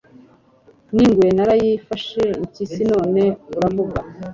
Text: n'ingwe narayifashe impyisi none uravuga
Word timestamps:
n'ingwe 0.93 1.25
narayifashe 1.35 2.21
impyisi 2.39 2.81
none 2.93 3.21
uravuga 3.57 3.97